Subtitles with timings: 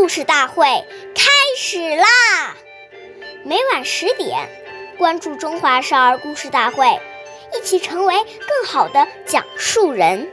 [0.00, 0.64] 故事大会
[1.14, 2.56] 开始啦！
[3.44, 4.48] 每晚十点，
[4.96, 6.86] 关注《中华少儿故事大会》，
[7.54, 10.26] 一起成为更好的讲述人。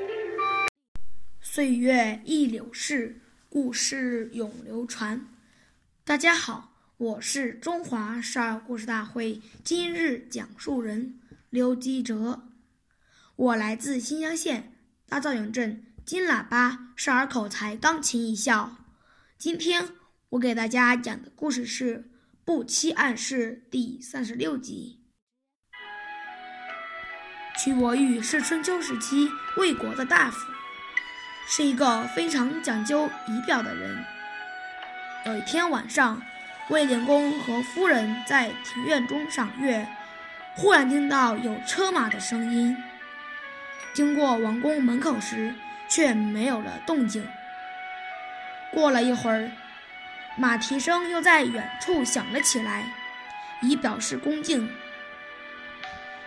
[1.41, 3.19] 岁月易流逝，
[3.49, 5.27] 故事永流传。
[6.05, 12.43] 大家好，我是中华少儿故事大会今日讲述人刘基哲，
[13.35, 14.71] 我来自新乡县
[15.09, 18.71] 大枣营镇金喇叭少儿口才钢琴艺校。
[19.39, 19.89] 今天
[20.29, 21.97] 我给大家讲的故事是
[22.43, 25.03] 《不期暗示》第三十六集。
[27.55, 30.39] 屈伯玉是春秋时期魏国的大夫，
[31.47, 34.03] 是一个非常讲究仪表的人。
[35.27, 36.19] 有一天晚上，
[36.71, 39.87] 魏灵公和夫人在庭院中赏月，
[40.55, 42.75] 忽然听到有车马的声音。
[43.93, 45.53] 经过王宫门口时，
[45.87, 47.23] 却没有了动静。
[48.71, 49.49] 过了一会儿，
[50.37, 52.83] 马蹄声又在远处响了起来，
[53.61, 54.69] 以表示恭敬。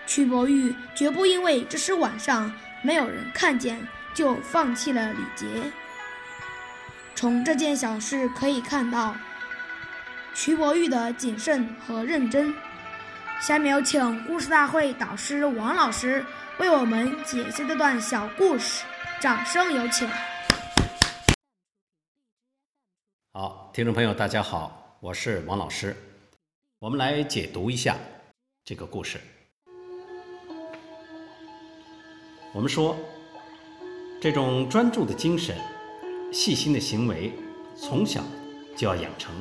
[0.06, 2.52] 屈伯玉绝不因为这是晚上
[2.82, 5.46] 没有人看见就放弃了礼节。
[7.14, 9.14] 从这件小事可以看到
[10.34, 12.52] 屈伯玉的谨慎和认真。
[13.40, 16.24] 下面有请故事大会导师王老师
[16.58, 18.84] 为我们解析这段小故事，
[19.20, 20.08] 掌声有请。
[23.32, 25.94] 好，听众朋友，大家好，我是王老师。
[26.80, 27.96] 我们来解读一下
[28.64, 29.20] 这个故事。
[32.52, 32.96] 我们说，
[34.20, 35.56] 这种专注的精神、
[36.32, 37.32] 细心的行为，
[37.76, 38.20] 从小
[38.76, 39.32] 就要养成。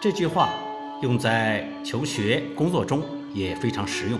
[0.00, 0.54] 这句话
[1.02, 3.02] 用在求学、工作中
[3.34, 4.18] 也非常实用。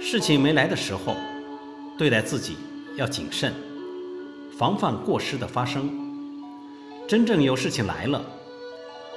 [0.00, 1.14] 事情没来的时候，
[1.98, 2.56] 对待自己
[2.96, 3.52] 要谨慎，
[4.58, 6.02] 防范过失的发生。
[7.06, 8.24] 真正有事情来了，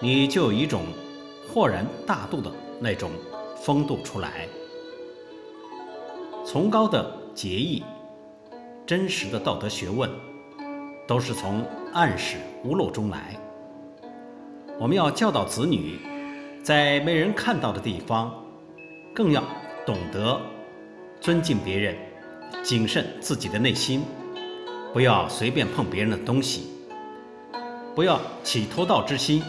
[0.02, 0.84] 你就有一种
[1.48, 3.10] 豁然大度的那种
[3.56, 4.46] 风度出来。
[6.46, 7.82] 崇高的节义、
[8.86, 10.10] 真实的道德学问，
[11.08, 12.36] 都是从暗室
[12.66, 13.40] 屋漏中来。
[14.78, 15.98] 我们要教导子女，
[16.62, 18.34] 在没人看到的地方，
[19.16, 19.42] 更要
[19.86, 20.38] 懂得
[21.22, 21.96] 尊敬别人，
[22.64, 24.04] 谨慎自己的内心，
[24.92, 26.68] 不要随便碰别人的东西。
[27.98, 29.42] 不要起偷盗之心，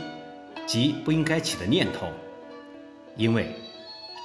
[0.67, 2.07] 及不应该起的念头，
[3.15, 3.55] 因为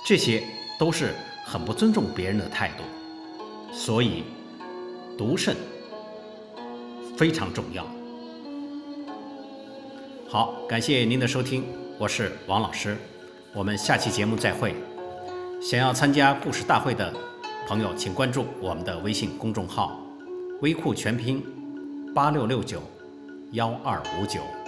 [0.07, 0.41] 这些
[0.79, 1.13] 都是
[1.44, 2.85] 很不尊重别人的态度。
[3.73, 4.23] 所以，
[5.17, 5.57] 独慎
[7.17, 7.85] 非常重要。
[10.29, 11.66] 好，感谢您的收听，
[11.97, 12.95] 我是王老师，
[13.53, 14.73] 我们下期节目再会。
[15.62, 17.13] 想要参加故事大会的
[17.67, 20.00] 朋友，请关注我们的微信公众号
[20.63, 21.44] “微库全拼
[22.16, 22.81] 八六六九”。
[23.53, 24.62] 幺二五九。